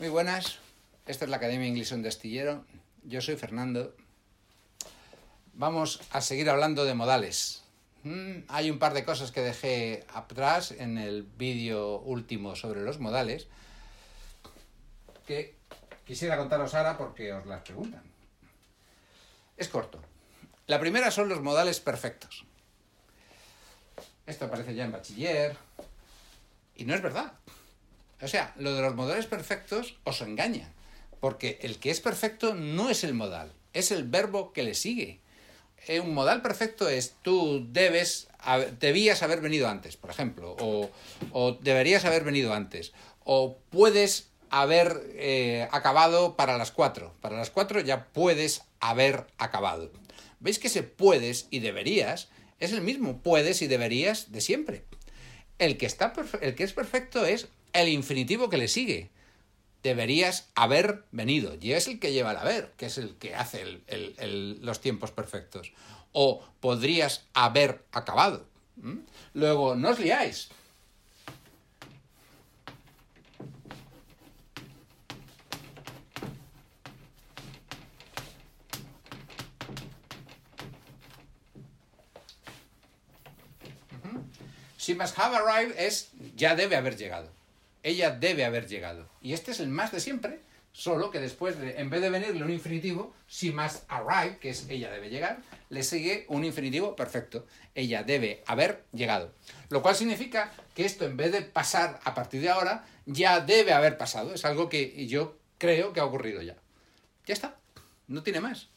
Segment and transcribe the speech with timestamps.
[0.00, 0.56] Muy buenas,
[1.04, 2.64] esta es la Academia Inglés de Astillero.
[3.04, 3.94] Yo soy Fernando.
[5.52, 7.64] Vamos a seguir hablando de modales.
[8.04, 12.98] Mm, hay un par de cosas que dejé atrás en el vídeo último sobre los
[12.98, 13.48] modales
[15.26, 15.54] que
[16.06, 18.02] quisiera contaros ahora porque os las preguntan.
[19.58, 20.00] Es corto.
[20.66, 22.46] La primera son los modales perfectos.
[24.24, 25.58] Esto aparece ya en bachiller
[26.74, 27.34] y no es verdad.
[28.22, 30.70] O sea, lo de los modales perfectos os engaña,
[31.20, 35.20] porque el que es perfecto no es el modal, es el verbo que le sigue.
[35.86, 38.28] Eh, un modal perfecto es tú debes,
[38.78, 42.92] debías haber venido antes, por ejemplo, o, deberías haber venido antes,
[43.24, 47.14] o puedes haber eh, acabado para las cuatro.
[47.20, 49.90] Para las cuatro ya puedes haber acabado.
[50.40, 52.28] ¿Veis que ese puedes y deberías
[52.58, 54.84] es el mismo puedes y deberías de siempre?
[55.58, 59.10] El que, está el que es perfecto es el infinitivo que le sigue.
[59.82, 61.56] Deberías haber venido.
[61.60, 63.80] Y es el que lleva el haber, que es el que hace
[64.60, 65.72] los tiempos perfectos.
[66.12, 68.46] O podrías haber acabado.
[69.34, 70.48] Luego, no os liáis.
[84.78, 87.39] She must have arrived es ya debe haber llegado
[87.82, 89.08] ella debe haber llegado.
[89.20, 90.40] Y este es el más de siempre,
[90.72, 94.90] solo que después, en vez de venirle un infinitivo, she must arrive, que es ella
[94.90, 97.46] debe llegar, le sigue un infinitivo perfecto.
[97.74, 99.32] Ella debe haber llegado.
[99.68, 103.72] Lo cual significa que esto, en vez de pasar a partir de ahora, ya debe
[103.72, 104.34] haber pasado.
[104.34, 106.56] Es algo que yo creo que ha ocurrido ya.
[107.26, 107.56] Ya está.
[108.08, 108.68] No tiene más.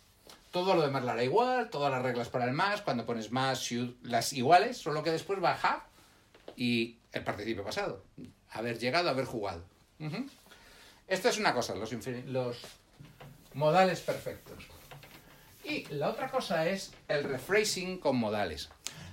[0.52, 3.72] Todo lo demás la hará igual, todas las reglas para el más, cuando pones más,
[4.04, 5.82] las iguales, solo que después have
[6.56, 8.04] y el participio pasado
[8.54, 9.64] haber llegado, haber jugado.
[11.08, 11.92] Esto es una cosa, los,
[12.28, 12.58] los
[13.54, 14.66] modales perfectos.
[15.64, 18.70] Y la otra cosa es el rephrasing con modales.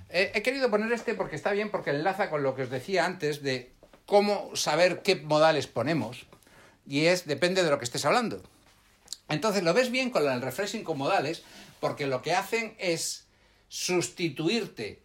[0.09, 3.43] he querido poner este porque está bien, porque enlaza con lo que os decía antes
[3.43, 3.73] de
[4.07, 6.27] cómo saber qué modales ponemos.
[6.87, 8.43] Y es, depende de lo que estés hablando.
[9.29, 11.45] Entonces lo ves bien con el rephrasing con modales,
[11.79, 13.27] porque lo que hacen es
[13.69, 15.01] sustituirte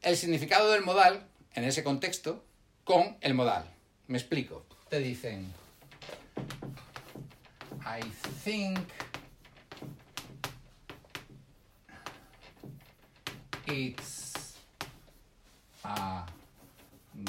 [0.00, 2.42] el significado del modal, en ese contexto,
[2.84, 3.75] con el modal.
[4.08, 4.64] Me explico.
[4.88, 5.52] Te dicen,
[7.84, 8.00] I
[8.44, 8.78] think
[13.66, 14.58] it's
[15.84, 16.22] a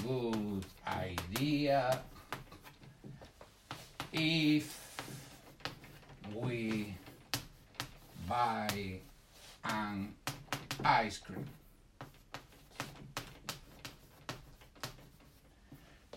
[0.04, 2.00] good idea
[4.14, 4.98] if
[6.36, 6.94] we
[8.30, 9.00] buy
[9.64, 10.14] an
[10.84, 11.57] ice cream.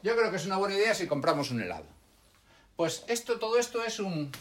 [0.03, 1.85] Yo creo que es una buena idea si compramos un helado.
[2.77, 4.33] Pues esto, todo esto es un...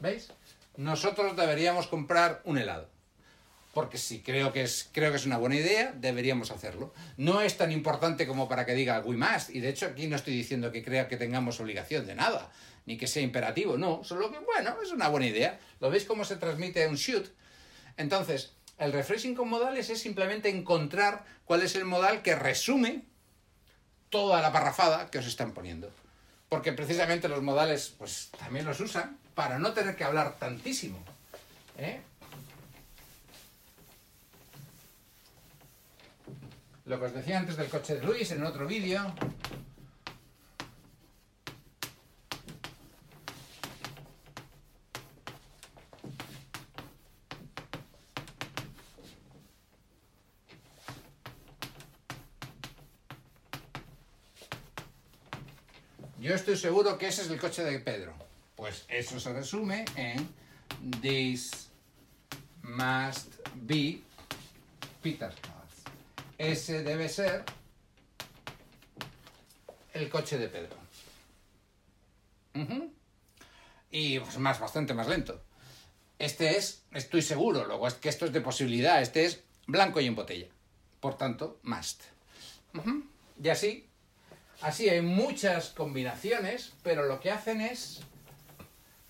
[0.00, 0.32] ¿Veis?
[0.76, 2.88] Nosotros deberíamos comprar un helado.
[3.78, 6.92] Porque si creo que, es, creo que es una buena idea, deberíamos hacerlo.
[7.16, 9.50] No es tan importante como para que diga we must.
[9.50, 12.50] Y de hecho aquí no estoy diciendo que crea que tengamos obligación de nada
[12.86, 15.60] ni que sea imperativo, no, solo que, bueno, es una buena idea.
[15.78, 17.28] ¿Lo veis cómo se transmite un shoot?
[17.96, 23.04] Entonces, el refreshing con modales es simplemente encontrar cuál es el modal que resume
[24.10, 25.88] toda la parrafada que os están poniendo.
[26.48, 30.98] Porque precisamente los modales, pues también los usan para no tener que hablar tantísimo.
[31.78, 32.00] ¿eh?
[36.88, 39.12] Lo que os decía antes del coche de Luis en otro vídeo,
[56.18, 58.12] Yo estoy seguro que ese es el coche de Pedro.
[58.56, 60.28] Pues eso se resume en
[61.00, 61.70] This
[62.62, 64.00] must be
[65.00, 65.57] Peter's.
[66.38, 67.44] Ese debe ser
[69.92, 70.76] el coche de Pedro.
[73.90, 75.42] Y pues más, bastante más lento.
[76.18, 80.06] Este es, estoy seguro, luego es que esto es de posibilidad, este es blanco y
[80.06, 80.46] en botella.
[81.00, 82.02] Por tanto, must.
[83.40, 83.88] Y así
[84.60, 88.00] Así hay muchas combinaciones, pero lo que hacen es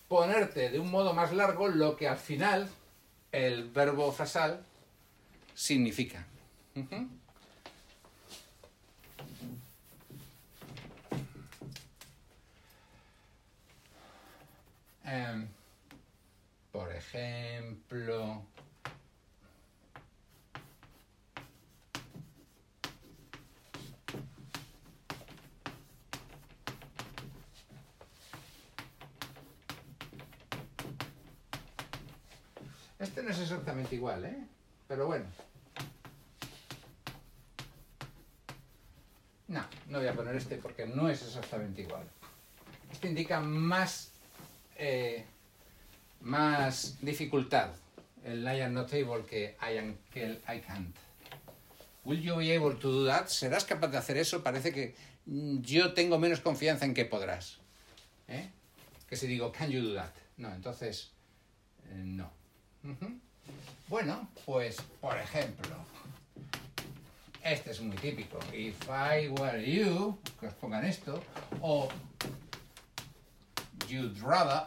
[0.06, 2.68] ponerte de un modo más largo lo que al final
[3.32, 4.62] el verbo frasal
[5.54, 6.26] significa.
[15.04, 15.48] Em,
[16.70, 18.44] por ejemplo,
[32.98, 34.36] Este no es exactamente igual, ¿eh?
[34.88, 35.26] Pero bueno.
[39.88, 42.04] No, voy a poner este porque no es exactamente igual.
[42.92, 44.12] Este indica más,
[44.76, 45.24] eh,
[46.20, 47.70] más dificultad,
[48.24, 50.94] el I am not able que I, am, que I can't.
[52.04, 53.26] Will you be able to do that?
[53.28, 54.42] ¿Serás capaz de hacer eso?
[54.42, 54.94] Parece que
[55.26, 57.58] mm, yo tengo menos confianza en que podrás.
[58.28, 58.50] ¿Eh?
[59.08, 60.12] Que si digo, can you do that?
[60.36, 61.10] No, entonces,
[61.90, 62.30] eh, no.
[63.88, 65.76] Bueno, pues por ejemplo,
[67.52, 68.38] este es muy típico.
[68.52, 71.22] If I were you, que os pongan esto,
[71.62, 71.88] o
[73.88, 74.66] you'd rather.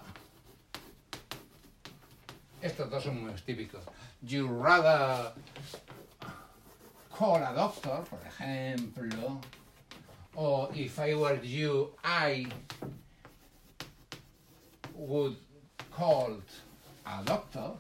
[2.61, 3.83] Estos dos son muy típicos.
[4.23, 5.33] You'd rather
[7.11, 9.41] call a doctor, por ejemplo.
[10.35, 12.47] O if I were you, I
[14.95, 15.37] would
[15.91, 16.41] call
[17.05, 17.73] a doctor.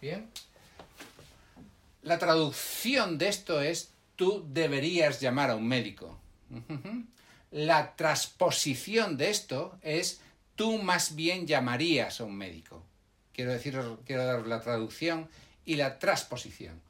[0.00, 0.28] Bien.
[2.08, 6.18] La traducción de esto es tú deberías llamar a un médico.
[7.50, 10.22] La transposición de esto es
[10.54, 12.82] tú más bien llamarías a un médico.
[13.34, 13.52] Quiero
[14.06, 15.28] quiero dar la traducción
[15.66, 16.80] y la transposición.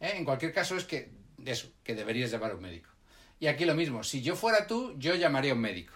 [0.00, 0.14] ¿Eh?
[0.16, 1.10] En cualquier caso es que
[1.44, 2.88] eso, que deberías llamar a un médico.
[3.40, 5.92] Y aquí lo mismo, si yo fuera tú, yo llamaría a un médico.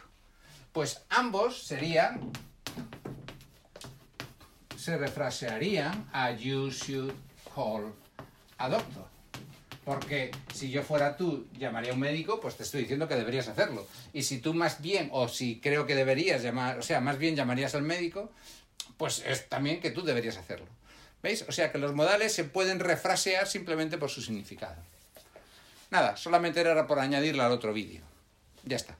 [0.73, 2.31] Pues ambos serían
[4.77, 7.15] se refrasearían a you should
[7.55, 7.95] call
[8.59, 9.07] a doctor.
[9.85, 13.47] Porque si yo fuera tú, llamaría a un médico, pues te estoy diciendo que deberías
[13.47, 13.87] hacerlo.
[14.13, 17.37] Y si tú más bien, o si creo que deberías llamar, o sea, más bien
[17.37, 18.33] llamarías al médico,
[18.97, 20.67] pues es también que tú deberías hacerlo.
[21.23, 21.45] ¿Veis?
[21.49, 24.77] O sea que los modales se pueden refrasear simplemente por su significado.
[25.91, 28.03] Nada, solamente era por añadirlo al otro vídeo.
[28.65, 28.97] Ya está.